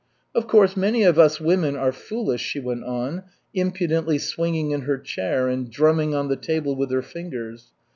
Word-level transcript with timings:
"Of 0.33 0.47
course, 0.47 0.75
many 0.75 1.03
of 1.03 1.19
us 1.19 1.39
women 1.39 1.75
are 1.75 1.91
foolish," 1.91 2.41
she 2.41 2.59
went 2.59 2.83
on, 2.85 3.21
impudently 3.53 4.17
swinging 4.17 4.71
in 4.71 4.81
her 4.81 4.97
chair 4.97 5.47
and 5.47 5.69
drumming 5.69 6.15
on 6.15 6.27
the 6.27 6.35
table 6.35 6.75
with 6.75 6.89
her 6.89 7.03
fingers. 7.03 7.67